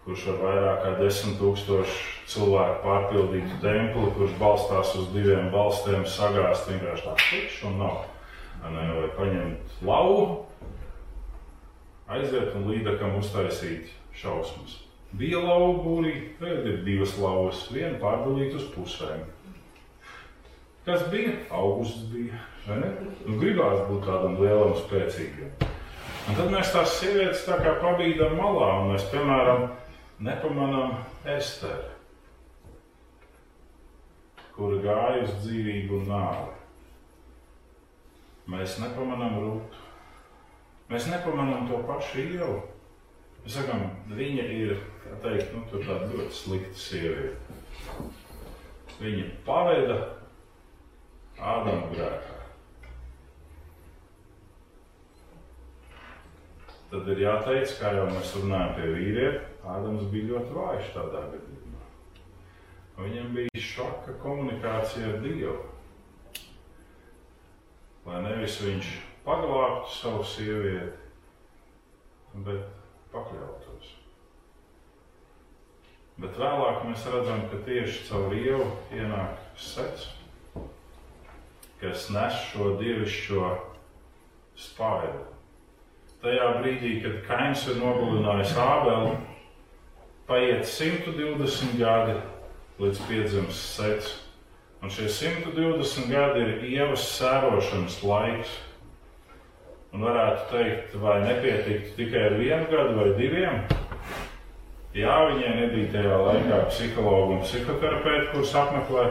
[0.07, 1.97] kurš ar vairāk kā desmit tūkstošu
[2.33, 8.05] cilvēku pārpildītu templi, kurš balstās uz diviem balstiem, sagāzt vienkārši tā klikšķi un nav.
[8.65, 10.48] Vai paņemt lauvu,
[12.09, 14.79] aiziet un līdakam uztaisīt šausmas.
[15.17, 19.23] Bija lauva būrī, vēl ir divas lauvas, viena pārdalīta uz pusēm.
[20.85, 21.33] Kas bija?
[21.53, 22.37] Augusts bija.
[22.69, 25.51] Nu, gribās būt tādam lielam, spēcīgam.
[26.29, 29.65] Un tad mēs tās sievietes tā kā pabīdam malā, un mēs, piemēram,
[30.21, 30.93] nepamanām
[31.29, 31.89] Esteru,
[34.53, 36.55] kura gāja uz dzīvību un nāvi.
[38.53, 39.88] Mēs nepamanām Rūtu.
[40.89, 42.55] Mēs nepamanām to pašu ievu.
[43.43, 44.73] Mēs sakām, viņa ir
[45.23, 47.59] teikt, nu, tāda ļoti slikta sieviete.
[48.99, 49.99] Viņa paveda
[51.39, 52.39] Ādamu grēkā.
[56.89, 61.83] Tad ir jāteic, kā jau mēs runājam pie vīrieta, Ādams bija ļoti vājš tādā gadījumā.
[62.97, 65.59] Viņam bija šoka komunikācija ar Dievu.
[68.07, 68.89] Lai nevis viņš
[69.29, 70.97] paglābtu savu sievieti,
[72.45, 72.65] bet
[73.13, 73.95] pakļautos.
[76.19, 80.09] Bet vēlāk mēs redzam, ka tieši caur ievu ienāk sets,
[81.79, 83.51] kas nes šo dievišķo
[84.59, 85.27] spaidu.
[86.19, 89.13] Tajā brīdī, kad Kains ir nogalinājis Ābeli,
[90.27, 92.17] paiet 120 gadi
[92.81, 94.17] līdz piedzimst sets.
[94.83, 98.57] Un šie 120 gadi ir ievas sērošanas laiks.
[99.89, 103.63] Un varētu teikt, vai nepietiktu tikai ar vienu gadu vai diviem.
[104.93, 109.05] Jā, viņai nebija tajā laikā psihologa un psihoterapeita, kurus apmeklē,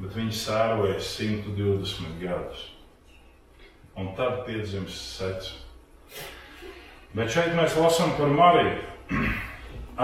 [0.00, 2.66] bet viņi sēroja 120 gadus.
[4.00, 5.54] Un tad piedzimst sets.
[7.16, 8.76] Bet šeit mēs lasām par Mariju.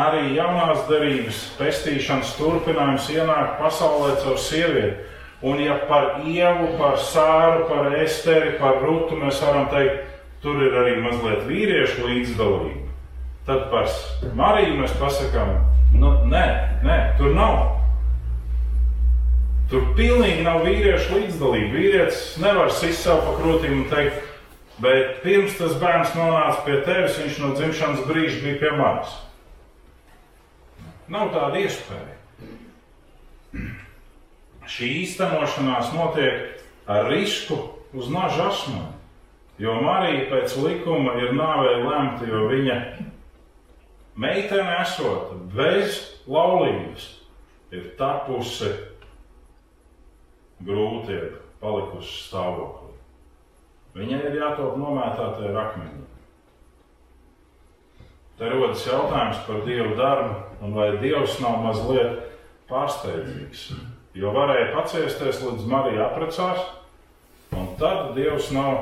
[0.06, 5.06] Arī jaunās derības pestīšanas turpinājums ienāk pasaulē caur sievieti.
[5.44, 10.06] Un ja par ievu, par sāru, par esteri, par rutu mēs varam teikt,
[10.40, 12.84] tur ir arī mazliet vīriešu līdzdalība.
[13.46, 13.90] Tad par
[14.34, 15.58] Mariju mēs pasakām,
[15.94, 16.46] nu, nē,
[16.86, 17.58] nē, tur nav.
[19.70, 21.74] Tur pilnīgi nav vīriešu līdzdalība.
[21.74, 24.24] Vīrietis nevar sist sev pa krūtīm un teikt,
[24.76, 29.14] Bet pirms tas bērns nonāca pie tevis, viņš no dzimšanas brīža bija pie manis.
[31.08, 32.16] Nav tāda iespēja.
[34.66, 37.58] Šī īstenošanās notiek ar risku
[37.94, 38.92] uz naža asmeni.
[39.58, 42.76] Jo Marija pēc likuma ir nāvei lemta, jo viņa
[44.20, 47.06] meitene esot bez laulības,
[47.72, 48.68] ir tapusi
[50.66, 52.92] grūtiem, palikusi stāvoklī.
[53.96, 56.04] Viņai ir jātop nomētātai ar akmeņiem.
[58.36, 62.26] Te rodas jautājums par Dievu darbu, un vai Dievs nav mazliet
[62.68, 63.70] pārsteidzīgs.
[64.16, 66.62] Jo varēja paciesties līdz Marija apprecās,
[67.52, 68.78] un tad Dievs nav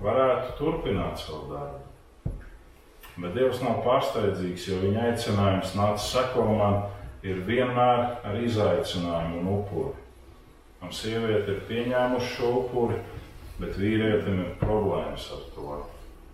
[0.00, 1.84] varētu turpināt savu darbu.
[3.18, 6.80] Bet Dievs nav pārsteidzīgs, jo viņa aicinājums nāca seko man
[7.26, 9.94] ir vienmēr ar izaicinājumu un upuri.
[10.80, 13.02] Un sieviete ir pieņēmuši šo upuri,
[13.58, 15.80] bet vīrietim ir problēmas ar to.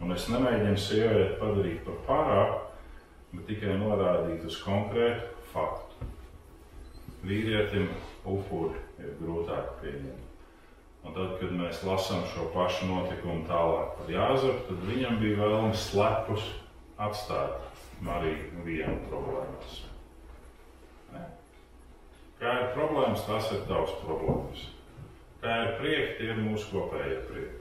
[0.04, 2.60] Un es nemēģinu sievieti padarīt par pārāku,
[3.32, 6.10] bet tikai norādīt uz konkrētu faktu.
[7.24, 7.88] vīrietim
[8.28, 10.24] upuri ir grūtāk pieņemt.
[11.04, 15.74] Un tad, kad mēs lasām šo pašu notikumu tālāk par Jāzepu, tad viņam bija vēlme
[15.76, 16.46] slepus
[17.00, 17.60] atstāt
[18.04, 19.82] Mariju vienu problēmas.
[21.12, 21.26] Ne?
[22.40, 24.64] Kā ir problēmas, tas ir tavs problēmas.
[25.44, 27.60] Kā ir prieki, tie ir mūsu kopējie prieki.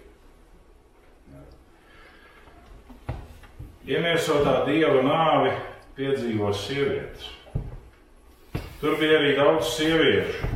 [3.84, 5.52] Iemiesotā dieva nāvi
[5.98, 7.28] piedzīvo sievietes.
[8.84, 10.48] Tur bija arī daudz sieviešu,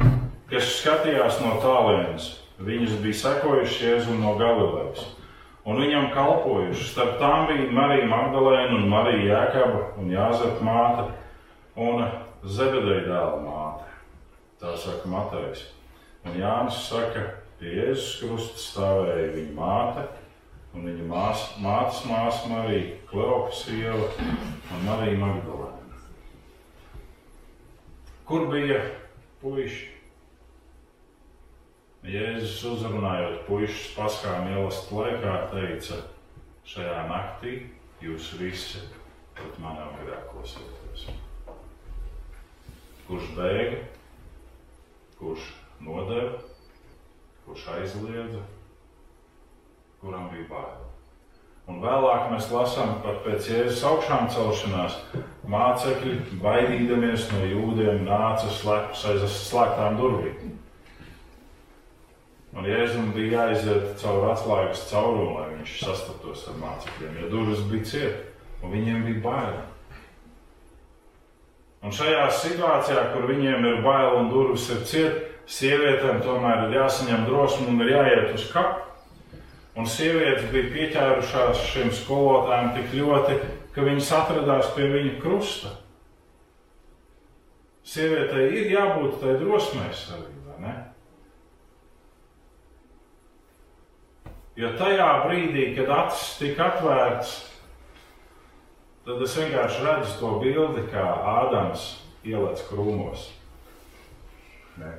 [0.50, 2.26] kas skatījās no tālienes.
[2.60, 5.06] Viņas bija sekojušas Jēzum no Galilejas,
[5.64, 6.90] un viņam kalpojušas.
[6.92, 11.08] Starp tām bija Marija Magdalēna un Marija Jēkaba un Jāzepa māte
[11.80, 12.04] un
[12.44, 13.88] Zebedeja dēla māte.
[14.60, 15.64] Tā saka Matejs.
[16.28, 17.24] Un Jānis saka,
[17.62, 20.04] pie Jēzus krusta stāvēja viņa māte
[20.76, 25.87] un viņa mās, mātes māsa Marija, Kleopas sieva un Marija Magdalēna.
[28.28, 28.82] Kur bija
[29.40, 29.86] puiši?
[32.08, 36.02] Jēzus uzrunājot puikas paskām ielast laikā, teica,
[36.68, 37.54] šajā naktī
[38.04, 38.84] jūs visi
[39.38, 41.06] pret manām grēkosieties.
[43.08, 43.80] Kurš bēga,
[45.22, 45.48] kurš
[45.88, 46.44] nodeva,
[47.46, 48.44] kurš aizliedza,
[50.04, 50.87] kuram bija bail.
[51.68, 55.02] Un vēlāk mēs lasām par pēc Jēzus augšām celšanās.
[55.52, 60.56] Mācekļi, baidīdamies no jūdiem, nāca slepus aiz slēgtām durvīm.
[62.58, 67.90] Un Jēzum bija jāiziet cauri atslēgas caurumu, lai viņš sastaptos ar mācekļiem, jo durvis bija
[67.92, 69.60] cietas, un viņiem bija bail.
[71.84, 77.28] Un šajā situācijā, kur viņiem ir bail un durvis ir cietas, sievietēm tomēr ir jāsaņem
[77.28, 78.84] drosme un ir jāiet uz kapu.
[79.78, 83.36] Un sievietes bija pieķērušās šiem skolotājiem tik ļoti,
[83.76, 85.76] ka viņas atradās pie viņa krusta.
[87.88, 90.74] Sievietei ir jābūt tai drosmei arī, vai ne?
[94.58, 97.38] Jo tajā brīdī, kad acis tika atvērts,
[99.06, 101.06] tad es vienkārši redzu to bildi, kā
[101.38, 101.92] Ādams
[102.26, 103.30] ielēc krūmos.
[104.82, 104.90] Ne.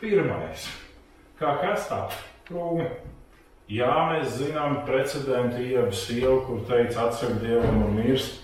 [0.00, 0.70] Pirmais,
[1.42, 2.04] kā kas tā
[2.46, 2.86] krūmi.
[3.70, 8.40] Jā, mēs zinām precedentu iebu sievu, kur teica atsak dievam un mirst,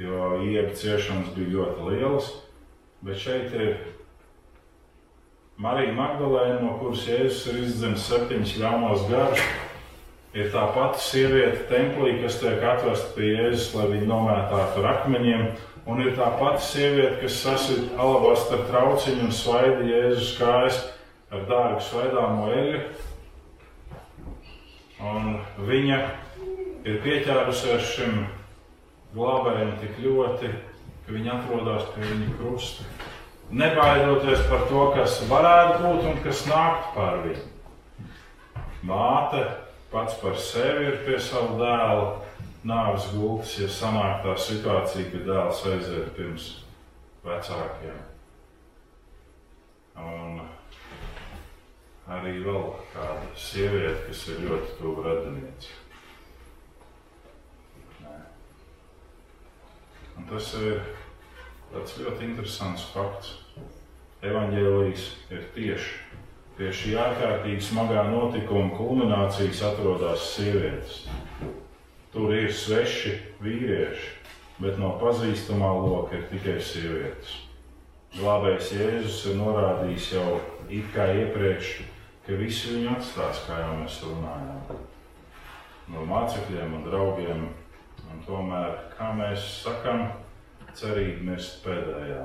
[0.00, 2.28] jo iebu ciešanas bija ļoti lielas,
[3.00, 3.72] bet šeit ir
[5.60, 9.42] Marija Magdalēna, no kuras Jēzus ir izdzimis septiņus ļaunos garus
[10.36, 15.46] ir tā pati sieviete templī, kas tiek atvesta pie Jēzus, lai viņu nomētātu ar akmeņiem.
[15.90, 20.82] Un ir tā pati sieviete, kas sasit alabastra trauciņu un svaida Jēzus kājas
[21.32, 22.82] ar dārgu svaidāmo eļļu.
[25.00, 26.00] Un viņa
[26.84, 28.18] ir pieķērusies šim
[29.14, 30.50] glābējam tik ļoti,
[31.06, 32.84] ka viņa atrodas pie viņa krusta.
[33.50, 37.48] Nebaidoties par to, kas varētu būt un kas nākt pār viņu.
[38.86, 39.42] Māte
[39.90, 42.04] pats par sevi ir pie sava dēla
[42.68, 46.48] nāves gultas, ja sanāk tā situācija, ka dēls aiziet pirms
[47.24, 47.98] vecākiem.
[50.00, 50.40] Un
[52.10, 55.76] arī vēl kāda sieviete, kas ir ļoti tuvu radinieci.
[60.18, 60.82] Un tas ir
[61.70, 63.36] tāds ļoti interesants fakts.
[64.20, 66.10] Evangelijas ir tieši
[66.58, 71.06] pie šī ārkārtīgi smagā notikuma kulminācijas atrodas sievietes.
[72.12, 74.10] Tur ir sveši vīrieši,
[74.60, 77.38] bet no pazīstamā loka ir tikai sievietes.
[78.18, 80.34] Glābējs Jēzus ir norādījis jau
[80.68, 81.72] it kā iepriekš,
[82.26, 84.84] ka visi viņu atstās, kā jau mēs runājām.
[85.90, 87.46] No mācekļiem un draugiem,
[88.10, 90.06] un tomēr, kā mēs sakām,
[90.76, 92.22] cerība mirst pēdējā,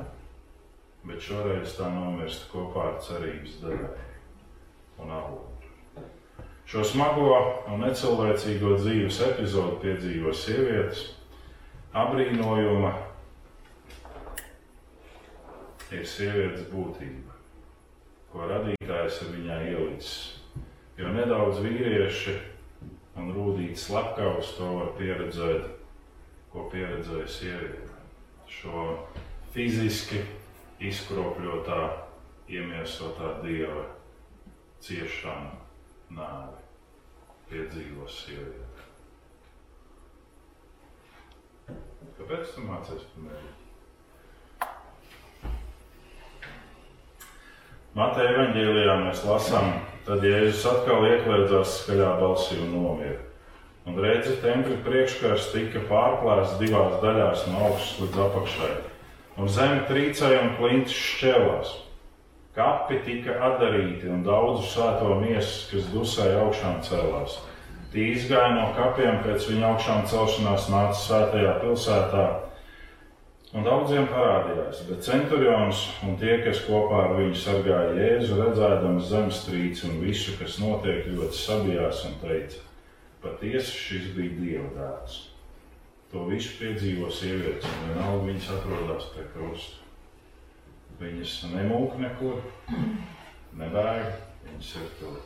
[1.06, 3.94] bet šoreiz tā nomirst kopā ar cerības devēju
[5.02, 5.56] un avotu.
[6.66, 7.30] Šo smago
[7.70, 11.04] un necilvēcīgo dzīves epizodu piedzīvo sievietes,
[11.94, 12.94] apbrīnojuma
[15.94, 17.25] ir sievietes būtība,
[18.36, 20.16] ko radītājs ir viņai ielicis.
[21.00, 22.34] Jo nedaudz vīrieši
[23.16, 25.70] un rūtītas slepkavas to var pieredzēt,
[26.52, 27.96] ko pieredzēja sieviete.
[28.52, 28.84] Šo
[29.56, 30.20] fiziski
[30.84, 31.80] izkropļotā,
[32.52, 33.88] iemiesotā dieva
[34.84, 35.56] ciešanu,
[36.20, 36.64] nāvi
[37.50, 38.90] piedzīvo sieviete.
[42.20, 43.65] Kāpēc tu mācies par mērķi?
[47.96, 49.70] Mateja evanģēlijā mēs lasām,
[50.04, 53.22] tad Jēzus atkal iekļaudzās skaļā balsī un nomira.
[53.88, 58.74] Un redzi, tempļa priekškars tika pārplēsts divās daļās no augšas līdz apakšai.
[59.40, 61.72] Un zeme trīcēja un klintis šķēlās.
[62.58, 67.40] Kapi tika atdarīti un daudzu svēto miesas, kas dusēja augšām cēlās.
[67.96, 72.28] Tie izgāja no kapiem pēc viņa augšām celšanās, nāca svētajā pilsētā,
[73.56, 74.82] un daudziem parādījās.
[74.90, 80.60] Bet centurions un tie, kas kopā ar viņu sargāja Jēzu, redzēdams zemestrīci un visu, kas
[80.62, 82.62] notiek, ļoti sabijās un teica:
[83.24, 85.22] Patiesi šis bija Dieva dēls.
[86.12, 89.82] To visu piedzīvo sievietes, un vienalga viņas atrodas pie krusta.
[91.00, 92.44] Viņas nemūk nekur,
[93.60, 94.12] nebēg,
[94.46, 95.18] viņas ir tur.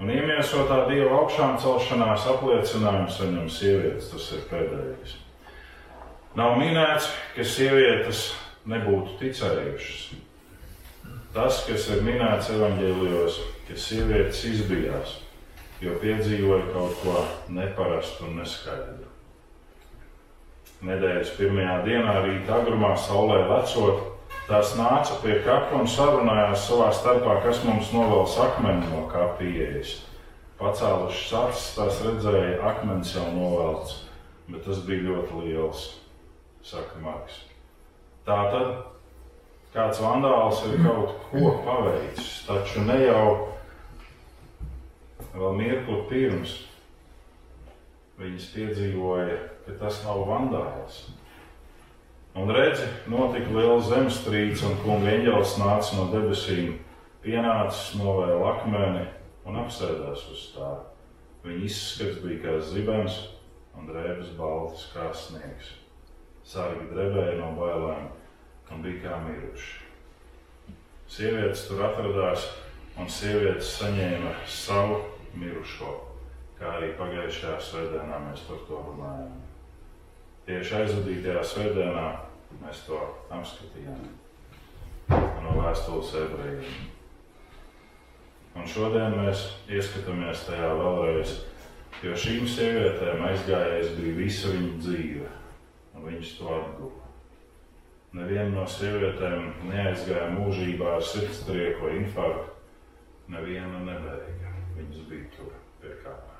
[0.00, 5.18] Un iemiesotā Dieva augšām celšanās apliecinājumu saņem sievietes, tas ir pēdējais.
[6.38, 8.28] Nav minēts, ka sievietes
[8.70, 10.02] nebūtu ticējušas.
[11.34, 15.16] Tas, kas ir minēts evaņģēlijos, ka sievietes izbijās,
[15.82, 17.16] jo piedzīvoja kaut ko
[17.50, 19.08] neparastu un neskaidru.
[20.86, 24.04] Nedēļas pirmajā dienā rīta agrumā saulē lecot,
[24.46, 29.96] tās nāca pie kapa un sarunājās savā starpā, kas mums novels akmeni no kapa ieejas.
[30.62, 34.04] Pacēlušas acis, tās redzēja, akmens jau novelts,
[34.46, 35.88] bet tas bija ļoti liels,
[36.66, 37.44] saka Marks.
[38.26, 38.72] Tā tad
[39.74, 43.24] kāds vandāls ir kaut ko paveicis, taču ne jau
[45.34, 46.56] vēl mirkli pirms
[48.20, 51.00] viņas piedzīvoja, ka tas nav vandāls.
[52.38, 56.76] Un redzi, notika liela zemestrīce, un kunga eņģēlis nāca no debesīm,
[57.24, 59.06] pienācis, novēla akmeni
[59.48, 60.70] un apsēdās uz tā.
[61.42, 63.16] Viņa izskats bija kā zibens
[63.74, 65.79] un drēbes baltas kā sniegs.
[66.50, 68.08] Sargi drebēja no bailēm
[68.74, 69.76] un bija kā miruši.
[71.10, 72.46] Sievietes tur atradās,
[72.98, 75.00] un sievietes saņēma savu
[75.38, 75.92] mirušo,
[76.58, 79.36] kā arī pagājušajā svētdienā mēs par to runājām.
[80.46, 82.06] Tieši aizvadītajā svētdienā
[82.64, 82.98] mēs to
[83.30, 84.06] apskatījām
[85.44, 86.88] no vēstules ebrejiem.
[88.58, 91.36] Un šodien mēs ieskatāmies tajā vēlreiz,
[92.02, 95.28] jo šīm sievietēm aizgājējis bija visa viņa dzīve,
[96.00, 97.08] un viņas to atguva.
[98.16, 102.56] Neviena no sievietēm neaizgāja mūžībā ar sirdstrieku vai infarktu.
[103.30, 104.54] Neviena nebeiga.
[104.74, 106.38] Viņas bija tur pie kāpā.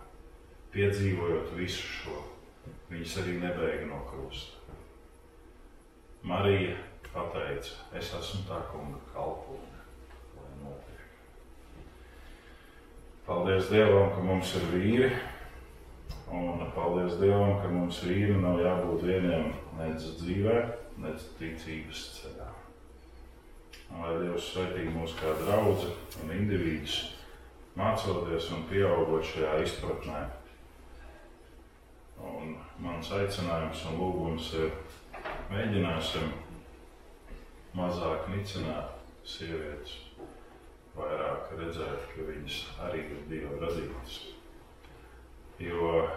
[0.74, 2.16] Piedzīvojot visu šo,
[2.90, 4.58] viņas arī nebeiga no krusta.
[6.26, 6.74] Marija
[7.12, 9.84] pateica, es esmu tā kunga kalpone,
[10.36, 11.06] lai notiek.
[13.26, 15.10] Paldies Dievam, ka mums ir vīri,
[16.30, 20.56] un paldies Dievam, ka mums vīri nav jābūt vieniem nec dzīvē,
[21.02, 22.50] nec ticības ceļā.
[23.90, 25.90] Lai Dievs svētī mūs kā draudzi
[26.22, 27.00] un individus,
[27.78, 30.22] mācoties un pieaugot šajā izpratnē.
[32.30, 32.54] Un
[32.84, 34.70] mans aicinājums un lūgums ir
[35.50, 36.30] mēģināsim
[37.74, 39.96] mazāk nicināt sievietes,
[40.94, 44.20] vairāk redzēt, ka viņas arī ir Dieva radītas.
[45.60, 46.08] Jo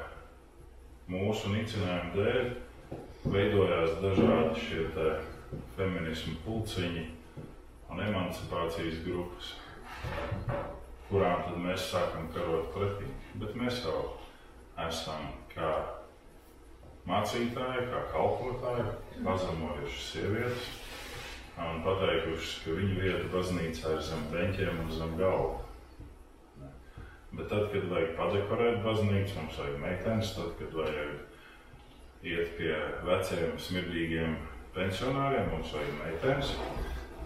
[1.11, 2.45] mūsu nicinājuma dēļ
[3.33, 4.85] veidojās dažādi šie
[5.75, 7.03] feminismu pulciņi
[7.91, 9.49] un emancipācijas grupas,
[11.09, 13.09] kurām tad mēs sākam karot pretī.
[13.41, 13.97] Bet mēs jau
[14.87, 15.73] esam kā
[17.09, 18.87] mācītāji, kā kalpotāji,
[19.27, 20.71] pazemojuši sievietes
[21.59, 25.62] un pateikuši, ka viņu vieta baznīcā ir zem beņķiem un zem galva.
[27.34, 32.75] Bet tad, kad vajag padekorēt baznīcu, mums vajag meitenes, tad, kad vajag iet pie
[33.07, 34.36] veciem, smirdīgiem
[34.75, 36.53] pensionāriem, mums vajag meitenes.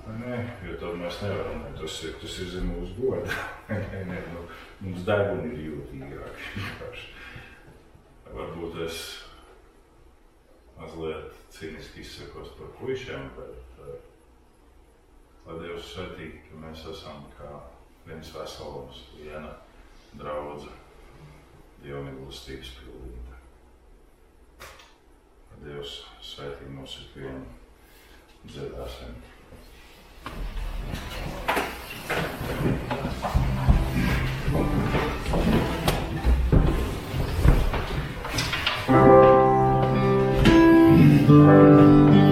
[0.08, 1.66] Nē, jo tad mēs nevaram.
[1.76, 3.36] Tas ir, tas ir zem mūsu goda.
[3.68, 4.46] nē, nē, nu,
[4.86, 6.68] mums deguni ir jūtīgāki.
[8.38, 9.04] Varbūt es
[10.78, 13.96] mazliet cīniski izsakos par puišiem, bet uh,
[15.48, 17.52] lai Dievs svētī, ka mēs esam kā
[18.08, 19.58] viens veselums, viena
[20.14, 20.72] draudze,
[21.84, 23.36] Dieva mīlestības pildīta.
[25.64, 25.94] Dievs
[26.26, 27.46] svētī mūs ikvienu
[28.48, 29.14] dziedāsim.
[41.38, 42.27] Manam